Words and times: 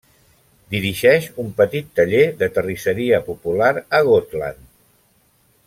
Dirigeix 0.75 1.27
un 1.43 1.51
petit 1.59 1.91
taller 1.99 2.23
de 2.41 2.49
terrisseria 2.55 3.21
popular 3.29 3.71
a 3.99 4.01
Gotland. 4.09 4.69